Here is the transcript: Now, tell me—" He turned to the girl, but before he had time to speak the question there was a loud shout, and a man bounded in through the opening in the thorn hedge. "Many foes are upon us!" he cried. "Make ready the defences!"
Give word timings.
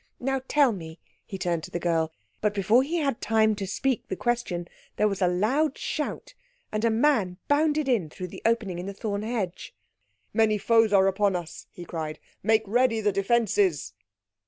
Now, 0.19 0.41
tell 0.47 0.71
me—" 0.71 0.99
He 1.27 1.37
turned 1.37 1.63
to 1.65 1.69
the 1.69 1.77
girl, 1.77 2.11
but 2.41 2.55
before 2.55 2.81
he 2.81 2.95
had 2.97 3.21
time 3.21 3.53
to 3.53 3.67
speak 3.67 4.07
the 4.07 4.15
question 4.15 4.67
there 4.95 5.07
was 5.07 5.21
a 5.21 5.27
loud 5.27 5.77
shout, 5.77 6.33
and 6.71 6.83
a 6.83 6.89
man 6.89 7.37
bounded 7.47 7.87
in 7.87 8.09
through 8.09 8.29
the 8.29 8.41
opening 8.43 8.79
in 8.79 8.87
the 8.87 8.95
thorn 8.95 9.21
hedge. 9.21 9.75
"Many 10.33 10.57
foes 10.57 10.91
are 10.91 11.05
upon 11.05 11.35
us!" 11.35 11.67
he 11.69 11.85
cried. 11.85 12.17
"Make 12.41 12.63
ready 12.65 12.99
the 12.99 13.11
defences!" 13.11 13.93